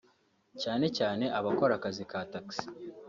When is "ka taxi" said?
2.09-2.65